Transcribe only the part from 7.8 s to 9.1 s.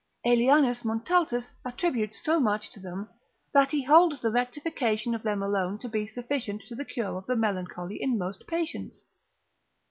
in most patients.